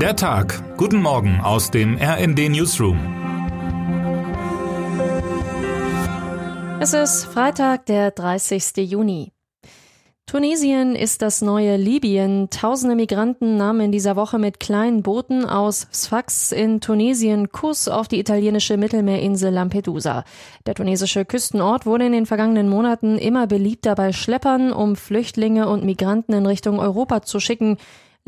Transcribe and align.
Der 0.00 0.14
Tag. 0.14 0.76
Guten 0.76 1.00
Morgen 1.00 1.40
aus 1.40 1.70
dem 1.70 1.96
RND 1.96 2.50
Newsroom. 2.50 2.98
Es 6.80 6.92
ist 6.92 7.24
Freitag, 7.24 7.86
der 7.86 8.10
30. 8.10 8.76
Juni. 8.76 9.32
Tunesien 10.26 10.96
ist 10.96 11.22
das 11.22 11.40
neue 11.40 11.76
Libyen. 11.76 12.50
Tausende 12.50 12.94
Migranten 12.94 13.56
nahmen 13.56 13.80
in 13.80 13.92
dieser 13.92 14.16
Woche 14.16 14.38
mit 14.38 14.60
kleinen 14.60 15.02
Booten 15.02 15.46
aus 15.46 15.86
Sfax 15.94 16.52
in 16.52 16.82
Tunesien 16.82 17.50
Kurs 17.50 17.88
auf 17.88 18.06
die 18.06 18.20
italienische 18.20 18.76
Mittelmeerinsel 18.76 19.50
Lampedusa. 19.50 20.24
Der 20.66 20.74
tunesische 20.74 21.24
Küstenort 21.24 21.86
wurde 21.86 22.04
in 22.04 22.12
den 22.12 22.26
vergangenen 22.26 22.68
Monaten 22.68 23.16
immer 23.16 23.46
beliebter 23.46 23.94
bei 23.94 24.12
Schleppern, 24.12 24.74
um 24.74 24.94
Flüchtlinge 24.94 25.68
und 25.68 25.84
Migranten 25.84 26.34
in 26.34 26.44
Richtung 26.44 26.80
Europa 26.80 27.22
zu 27.22 27.40
schicken. 27.40 27.78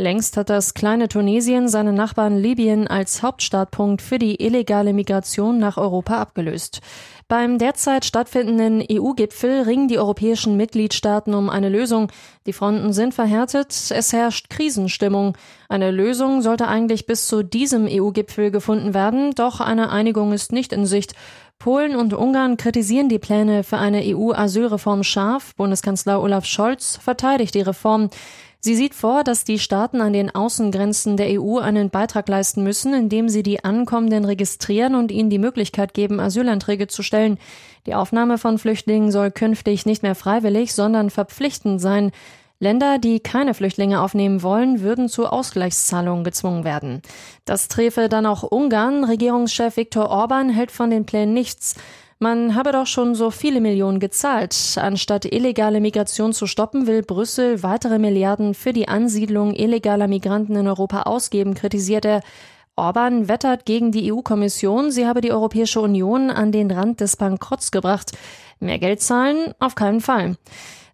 Längst 0.00 0.36
hat 0.36 0.48
das 0.48 0.74
kleine 0.74 1.08
Tunesien 1.08 1.66
seinen 1.66 1.96
Nachbarn 1.96 2.38
Libyen 2.38 2.86
als 2.86 3.24
Hauptstartpunkt 3.24 4.00
für 4.00 4.20
die 4.20 4.40
illegale 4.40 4.92
Migration 4.92 5.58
nach 5.58 5.76
Europa 5.76 6.20
abgelöst. 6.20 6.82
Beim 7.26 7.58
derzeit 7.58 8.04
stattfindenden 8.04 8.80
EU-Gipfel 8.88 9.62
ringen 9.62 9.88
die 9.88 9.98
europäischen 9.98 10.56
Mitgliedstaaten 10.56 11.34
um 11.34 11.50
eine 11.50 11.68
Lösung. 11.68 12.12
Die 12.46 12.52
Fronten 12.52 12.92
sind 12.92 13.12
verhärtet, 13.12 13.72
es 13.72 14.12
herrscht 14.12 14.50
Krisenstimmung. 14.50 15.36
Eine 15.68 15.90
Lösung 15.90 16.42
sollte 16.42 16.68
eigentlich 16.68 17.06
bis 17.06 17.26
zu 17.26 17.42
diesem 17.42 17.88
EU-Gipfel 17.90 18.52
gefunden 18.52 18.94
werden, 18.94 19.32
doch 19.34 19.60
eine 19.60 19.90
Einigung 19.90 20.32
ist 20.32 20.52
nicht 20.52 20.72
in 20.72 20.86
Sicht. 20.86 21.16
Polen 21.58 21.96
und 21.96 22.14
Ungarn 22.14 22.56
kritisieren 22.56 23.08
die 23.08 23.18
Pläne 23.18 23.64
für 23.64 23.78
eine 23.78 24.02
EU-Asylreform 24.04 25.02
scharf. 25.02 25.56
Bundeskanzler 25.56 26.22
Olaf 26.22 26.44
Scholz 26.44 27.00
verteidigt 27.02 27.56
die 27.56 27.62
Reform. 27.62 28.10
Sie 28.60 28.74
sieht 28.74 28.94
vor, 28.94 29.22
dass 29.22 29.44
die 29.44 29.60
Staaten 29.60 30.00
an 30.00 30.12
den 30.12 30.34
Außengrenzen 30.34 31.16
der 31.16 31.40
EU 31.40 31.58
einen 31.58 31.90
Beitrag 31.90 32.28
leisten 32.28 32.64
müssen, 32.64 32.92
indem 32.92 33.28
sie 33.28 33.44
die 33.44 33.64
Ankommenden 33.64 34.24
registrieren 34.24 34.96
und 34.96 35.12
ihnen 35.12 35.30
die 35.30 35.38
Möglichkeit 35.38 35.94
geben, 35.94 36.18
Asylanträge 36.18 36.88
zu 36.88 37.04
stellen. 37.04 37.38
Die 37.86 37.94
Aufnahme 37.94 38.36
von 38.36 38.58
Flüchtlingen 38.58 39.12
soll 39.12 39.30
künftig 39.30 39.86
nicht 39.86 40.02
mehr 40.02 40.16
freiwillig, 40.16 40.74
sondern 40.74 41.10
verpflichtend 41.10 41.80
sein. 41.80 42.10
Länder, 42.58 42.98
die 42.98 43.20
keine 43.20 43.54
Flüchtlinge 43.54 44.00
aufnehmen 44.00 44.42
wollen, 44.42 44.80
würden 44.80 45.08
zu 45.08 45.28
Ausgleichszahlungen 45.28 46.24
gezwungen 46.24 46.64
werden. 46.64 47.02
Das 47.44 47.68
träfe 47.68 48.08
dann 48.08 48.26
auch 48.26 48.42
Ungarn. 48.42 49.04
Regierungschef 49.04 49.76
Viktor 49.76 50.10
Orban 50.10 50.50
hält 50.50 50.72
von 50.72 50.90
den 50.90 51.06
Plänen 51.06 51.32
nichts. 51.32 51.76
Man 52.20 52.56
habe 52.56 52.72
doch 52.72 52.86
schon 52.86 53.14
so 53.14 53.30
viele 53.30 53.60
Millionen 53.60 54.00
gezahlt. 54.00 54.76
Anstatt 54.76 55.24
illegale 55.24 55.80
Migration 55.80 56.32
zu 56.32 56.48
stoppen, 56.48 56.88
will 56.88 57.02
Brüssel 57.02 57.62
weitere 57.62 58.00
Milliarden 58.00 58.54
für 58.54 58.72
die 58.72 58.88
Ansiedlung 58.88 59.54
illegaler 59.54 60.08
Migranten 60.08 60.56
in 60.56 60.66
Europa 60.66 61.02
ausgeben, 61.02 61.54
kritisiert 61.54 62.04
er. 62.04 62.22
Orban 62.74 63.28
wettert 63.28 63.66
gegen 63.66 63.92
die 63.92 64.12
EU-Kommission, 64.12 64.90
sie 64.90 65.06
habe 65.06 65.20
die 65.20 65.30
Europäische 65.30 65.80
Union 65.80 66.30
an 66.30 66.50
den 66.50 66.72
Rand 66.72 67.00
des 67.00 67.16
Bankrotts 67.16 67.70
gebracht. 67.70 68.10
Mehr 68.58 68.80
Geld 68.80 69.00
zahlen? 69.00 69.54
Auf 69.60 69.76
keinen 69.76 70.00
Fall. 70.00 70.36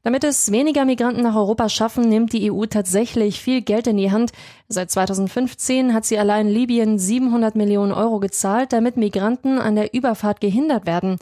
Damit 0.05 0.23
es 0.23 0.53
weniger 0.53 0.85
Migranten 0.85 1.23
nach 1.23 1.35
Europa 1.35 1.71
schaffen, 1.71 2.11
nimmt 2.11 2.35
die 2.35 2.53
EU 2.53 2.67
tatsächlich 2.67 3.41
viel 3.41 3.63
Geld 3.63 3.87
in 3.87 3.97
die 3.97 4.13
Hand. 4.13 4.33
Seit 4.69 4.91
2015 4.91 5.95
hat 5.95 6.05
sie 6.05 6.19
allein 6.19 6.47
Libyen 6.47 6.99
700 6.99 7.57
Millionen 7.57 7.91
Euro 7.91 8.21
gezahlt, 8.21 8.75
damit 8.75 8.99
Migranten 8.99 9.59
an 9.59 9.77
der 9.77 9.95
Überfahrt 9.95 10.43
gehindert 10.43 10.87
werden. 10.87 11.17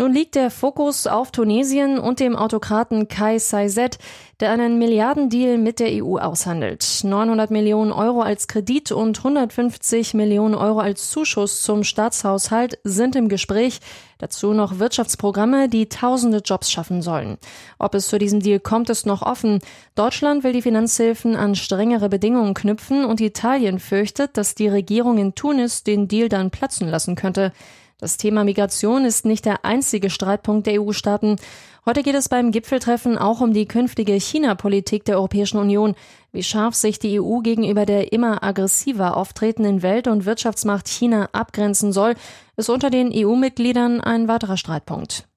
Nun 0.00 0.14
liegt 0.14 0.34
der 0.34 0.50
Fokus 0.50 1.06
auf 1.06 1.30
Tunesien 1.30 1.98
und 1.98 2.20
dem 2.20 2.34
Autokraten 2.34 3.06
Kai 3.08 3.38
Saizet, 3.38 3.98
der 4.40 4.50
einen 4.50 4.78
Milliardendeal 4.78 5.58
mit 5.58 5.78
der 5.78 6.02
EU 6.02 6.16
aushandelt. 6.16 7.02
900 7.04 7.50
Millionen 7.50 7.92
Euro 7.92 8.22
als 8.22 8.48
Kredit 8.48 8.92
und 8.92 9.18
150 9.18 10.14
Millionen 10.14 10.54
Euro 10.54 10.78
als 10.78 11.10
Zuschuss 11.10 11.62
zum 11.62 11.84
Staatshaushalt 11.84 12.78
sind 12.82 13.14
im 13.14 13.28
Gespräch. 13.28 13.80
Dazu 14.16 14.54
noch 14.54 14.78
Wirtschaftsprogramme, 14.78 15.68
die 15.68 15.90
tausende 15.90 16.38
Jobs 16.38 16.70
schaffen 16.70 17.02
sollen. 17.02 17.36
Ob 17.78 17.94
es 17.94 18.08
zu 18.08 18.18
diesem 18.18 18.40
Deal 18.40 18.58
kommt, 18.58 18.88
ist 18.88 19.04
noch 19.04 19.20
offen. 19.20 19.58
Deutschland 19.96 20.44
will 20.44 20.54
die 20.54 20.62
Finanzhilfen 20.62 21.36
an 21.36 21.54
strengere 21.54 22.08
Bedingungen 22.08 22.54
knüpfen 22.54 23.04
und 23.04 23.20
Italien 23.20 23.78
fürchtet, 23.78 24.38
dass 24.38 24.54
die 24.54 24.68
Regierung 24.68 25.18
in 25.18 25.34
Tunis 25.34 25.84
den 25.84 26.08
Deal 26.08 26.30
dann 26.30 26.50
platzen 26.50 26.88
lassen 26.88 27.16
könnte. 27.16 27.52
Das 28.00 28.16
Thema 28.16 28.44
Migration 28.44 29.04
ist 29.04 29.26
nicht 29.26 29.44
der 29.44 29.66
einzige 29.66 30.08
Streitpunkt 30.08 30.66
der 30.66 30.80
EU-Staaten. 30.80 31.36
Heute 31.84 32.02
geht 32.02 32.14
es 32.14 32.30
beim 32.30 32.50
Gipfeltreffen 32.50 33.18
auch 33.18 33.42
um 33.42 33.52
die 33.52 33.66
künftige 33.66 34.14
China-Politik 34.14 35.04
der 35.04 35.16
Europäischen 35.16 35.58
Union, 35.58 35.94
wie 36.32 36.42
scharf 36.42 36.74
sich 36.74 36.98
die 36.98 37.20
EU 37.20 37.40
gegenüber 37.40 37.84
der 37.84 38.14
immer 38.14 38.42
aggressiver 38.42 39.18
auftretenden 39.18 39.82
Welt- 39.82 40.08
und 40.08 40.24
Wirtschaftsmacht 40.24 40.88
China 40.88 41.28
abgrenzen 41.32 41.92
soll, 41.92 42.14
ist 42.56 42.70
unter 42.70 42.88
den 42.88 43.12
EU-Mitgliedern 43.14 44.00
ein 44.00 44.28
weiterer 44.28 44.56
Streitpunkt. 44.56 45.28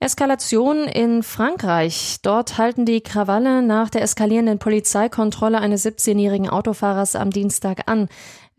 Eskalation 0.00 0.84
in 0.84 1.22
Frankreich. 1.22 2.18
Dort 2.22 2.56
halten 2.58 2.84
die 2.84 3.00
Krawalle 3.00 3.62
nach 3.62 3.88
der 3.90 4.02
eskalierenden 4.02 4.58
Polizeikontrolle 4.58 5.58
eines 5.58 5.84
17-jährigen 5.84 6.48
Autofahrers 6.48 7.16
am 7.16 7.30
Dienstag 7.30 7.90
an. 7.90 8.08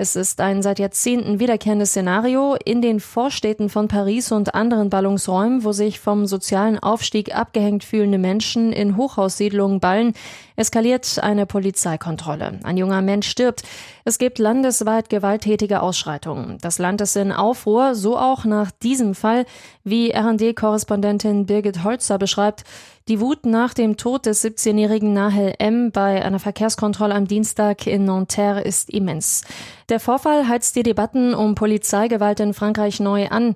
Es 0.01 0.15
ist 0.15 0.39
ein 0.39 0.61
seit 0.61 0.79
Jahrzehnten 0.79 1.41
wiederkehrendes 1.41 1.89
Szenario 1.89 2.55
in 2.63 2.81
den 2.81 3.01
Vorstädten 3.01 3.67
von 3.67 3.89
Paris 3.89 4.31
und 4.31 4.55
anderen 4.55 4.89
Ballungsräumen, 4.89 5.65
wo 5.65 5.73
sich 5.73 5.99
vom 5.99 6.25
sozialen 6.25 6.79
Aufstieg 6.79 7.35
abgehängt 7.35 7.83
fühlende 7.83 8.17
Menschen 8.17 8.71
in 8.71 8.95
Hochhaussiedlungen 8.95 9.81
ballen, 9.81 10.13
eskaliert 10.55 11.19
eine 11.21 11.45
Polizeikontrolle. 11.45 12.61
Ein 12.63 12.77
junger 12.77 13.01
Mensch 13.01 13.27
stirbt. 13.27 13.63
Es 14.05 14.19
gibt 14.19 14.39
landesweit 14.39 15.09
gewalttätige 15.09 15.81
Ausschreitungen. 15.81 16.59
Das 16.61 16.79
Land 16.79 17.01
ist 17.01 17.17
in 17.17 17.33
Aufruhr, 17.33 17.93
so 17.93 18.17
auch 18.17 18.45
nach 18.45 18.71
diesem 18.71 19.15
Fall, 19.15 19.45
wie 19.83 20.13
RD-Korrespondentin 20.15 21.45
Birgit 21.45 21.83
Holzer 21.83 22.17
beschreibt. 22.17 22.63
Die 23.09 23.19
Wut 23.19 23.43
nach 23.47 23.73
dem 23.73 23.97
Tod 23.97 24.27
des 24.27 24.45
17-jährigen 24.45 25.13
Nahel 25.13 25.55
M. 25.57 25.91
bei 25.91 26.23
einer 26.23 26.37
Verkehrskontrolle 26.37 27.15
am 27.15 27.25
Dienstag 27.25 27.87
in 27.87 28.05
Nanterre 28.05 28.61
ist 28.61 28.91
immens. 28.91 29.41
Der 29.89 29.99
Vorfall 29.99 30.47
heizt 30.47 30.75
die 30.75 30.83
Debatten 30.83 31.33
um 31.33 31.55
Polizeigewalt 31.55 32.39
in 32.39 32.53
Frankreich 32.53 32.99
neu 32.99 33.27
an. 33.29 33.55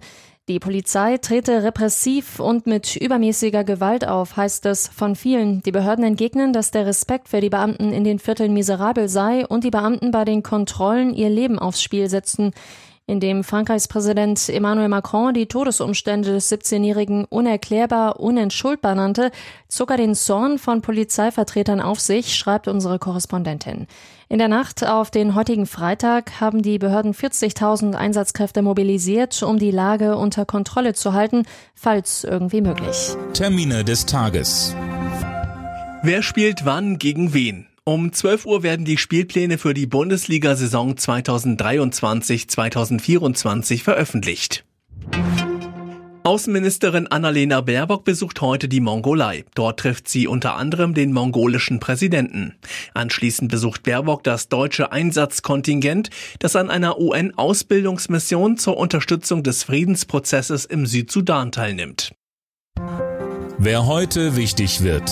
Die 0.49 0.57
Polizei 0.57 1.19
trete 1.19 1.61
repressiv 1.61 2.39
und 2.39 2.65
mit 2.65 2.95
übermäßiger 2.95 3.63
Gewalt 3.63 4.07
auf, 4.07 4.37
heißt 4.37 4.65
es 4.65 4.87
von 4.87 5.15
vielen. 5.15 5.61
Die 5.61 5.71
Behörden 5.71 6.03
entgegnen, 6.03 6.51
dass 6.51 6.71
der 6.71 6.87
Respekt 6.87 7.29
für 7.29 7.39
die 7.39 7.51
Beamten 7.51 7.93
in 7.93 8.03
den 8.03 8.17
Vierteln 8.17 8.55
miserabel 8.55 9.07
sei 9.07 9.45
und 9.45 9.63
die 9.63 9.69
Beamten 9.69 10.09
bei 10.09 10.25
den 10.25 10.41
Kontrollen 10.41 11.13
ihr 11.13 11.29
Leben 11.29 11.59
aufs 11.59 11.83
Spiel 11.83 12.09
setzen 12.09 12.53
in 13.05 13.19
dem 13.19 13.43
Frankreichs 13.43 13.87
Präsident 13.87 14.47
Emmanuel 14.47 14.87
Macron 14.87 15.33
die 15.33 15.47
Todesumstände 15.47 16.31
des 16.31 16.51
17-Jährigen 16.51 17.25
unerklärbar, 17.25 18.19
unentschuldbar 18.19 18.95
nannte, 18.95 19.31
zog 19.67 19.91
er 19.91 19.97
den 19.97 20.15
Zorn 20.15 20.57
von 20.57 20.81
Polizeivertretern 20.81 21.81
auf 21.81 21.99
sich, 21.99 22.35
schreibt 22.35 22.67
unsere 22.67 22.99
Korrespondentin. 22.99 23.87
In 24.29 24.39
der 24.39 24.47
Nacht 24.47 24.87
auf 24.87 25.11
den 25.11 25.35
heutigen 25.35 25.65
Freitag 25.65 26.39
haben 26.39 26.61
die 26.61 26.79
Behörden 26.79 27.13
40.000 27.13 27.93
Einsatzkräfte 27.93 28.61
mobilisiert, 28.61 29.43
um 29.43 29.59
die 29.59 29.71
Lage 29.71 30.15
unter 30.15 30.45
Kontrolle 30.45 30.93
zu 30.93 31.13
halten, 31.13 31.43
falls 31.75 32.23
irgendwie 32.23 32.61
möglich. 32.61 33.15
Termine 33.33 33.83
des 33.83 34.05
Tages. 34.05 34.75
Wer 36.03 36.21
spielt 36.21 36.65
wann 36.65 36.99
gegen 36.99 37.33
wen? 37.33 37.67
Um 37.85 38.13
12 38.13 38.45
Uhr 38.45 38.63
werden 38.63 38.85
die 38.85 38.97
Spielpläne 38.97 39.57
für 39.57 39.73
die 39.73 39.87
Bundesliga-Saison 39.87 40.93
2023-2024 40.93 43.83
veröffentlicht. 43.83 44.63
Außenministerin 46.23 47.07
Annalena 47.07 47.59
Baerbock 47.59 48.05
besucht 48.05 48.39
heute 48.39 48.69
die 48.69 48.79
Mongolei. 48.79 49.43
Dort 49.53 49.81
trifft 49.81 50.07
sie 50.07 50.27
unter 50.27 50.55
anderem 50.55 50.93
den 50.93 51.11
mongolischen 51.11 51.81
Präsidenten. 51.81 52.55
Anschließend 52.93 53.51
besucht 53.51 53.83
Baerbock 53.83 54.23
das 54.23 54.47
deutsche 54.47 54.93
Einsatzkontingent, 54.93 56.09
das 56.39 56.55
an 56.55 56.69
einer 56.69 56.99
UN-Ausbildungsmission 56.99 58.57
zur 58.57 58.77
Unterstützung 58.77 59.43
des 59.43 59.65
Friedensprozesses 59.65 60.63
im 60.63 60.85
Südsudan 60.85 61.51
teilnimmt. 61.51 62.15
Wer 63.57 63.85
heute 63.85 64.37
wichtig 64.37 64.83
wird. 64.83 65.11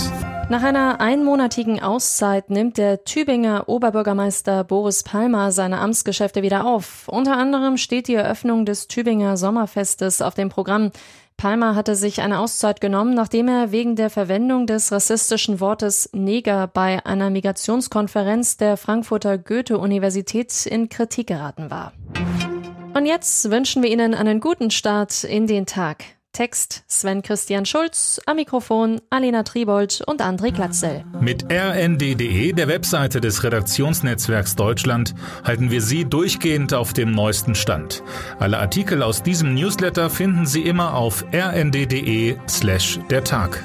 Nach 0.51 0.63
einer 0.63 0.99
einmonatigen 0.99 1.81
Auszeit 1.81 2.49
nimmt 2.49 2.77
der 2.77 3.05
Tübinger 3.05 3.69
Oberbürgermeister 3.69 4.65
Boris 4.65 5.01
Palmer 5.01 5.53
seine 5.53 5.79
Amtsgeschäfte 5.79 6.41
wieder 6.41 6.65
auf. 6.65 7.07
Unter 7.07 7.37
anderem 7.37 7.77
steht 7.77 8.09
die 8.09 8.15
Eröffnung 8.15 8.65
des 8.65 8.89
Tübinger 8.89 9.37
Sommerfestes 9.37 10.21
auf 10.21 10.33
dem 10.33 10.49
Programm. 10.49 10.91
Palmer 11.37 11.73
hatte 11.73 11.95
sich 11.95 12.21
eine 12.21 12.37
Auszeit 12.39 12.81
genommen, 12.81 13.13
nachdem 13.13 13.47
er 13.47 13.71
wegen 13.71 13.95
der 13.95 14.09
Verwendung 14.09 14.67
des 14.67 14.91
rassistischen 14.91 15.61
Wortes 15.61 16.09
Neger 16.11 16.67
bei 16.67 17.05
einer 17.05 17.29
Migrationskonferenz 17.29 18.57
der 18.57 18.75
Frankfurter 18.75 19.37
Goethe-Universität 19.37 20.65
in 20.65 20.89
Kritik 20.89 21.27
geraten 21.27 21.71
war. 21.71 21.93
Und 22.93 23.05
jetzt 23.05 23.49
wünschen 23.49 23.83
wir 23.83 23.89
Ihnen 23.89 24.13
einen 24.13 24.41
guten 24.41 24.69
Start 24.69 25.23
in 25.23 25.47
den 25.47 25.65
Tag. 25.65 26.03
Text 26.33 26.83
Sven 26.87 27.21
Christian 27.21 27.65
Schulz, 27.65 28.21
am 28.25 28.37
Mikrofon 28.37 29.01
Alena 29.09 29.43
Tribold 29.43 30.01
und 30.07 30.21
André 30.21 30.53
Glatzel. 30.53 31.03
Mit 31.19 31.51
rnd.de, 31.51 32.53
der 32.53 32.67
Webseite 32.69 33.19
des 33.19 33.43
Redaktionsnetzwerks 33.43 34.55
Deutschland, 34.55 35.13
halten 35.43 35.71
wir 35.71 35.81
Sie 35.81 36.05
durchgehend 36.05 36.73
auf 36.73 36.93
dem 36.93 37.11
neuesten 37.11 37.53
Stand. 37.53 38.01
Alle 38.39 38.59
Artikel 38.59 39.03
aus 39.03 39.23
diesem 39.23 39.53
Newsletter 39.53 40.09
finden 40.09 40.45
Sie 40.45 40.61
immer 40.61 40.95
auf 40.95 41.25
rnd.de 41.33 42.37
slash 42.47 42.99
der 43.09 43.23
Tag. 43.25 43.61